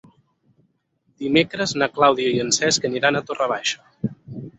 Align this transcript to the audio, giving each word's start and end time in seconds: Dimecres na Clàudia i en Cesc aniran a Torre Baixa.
Dimecres 1.23 1.73
na 1.81 1.87
Clàudia 1.97 2.31
i 2.37 2.39
en 2.45 2.49
Cesc 2.57 2.87
aniran 2.91 3.21
a 3.21 3.23
Torre 3.29 3.49
Baixa. 3.53 4.09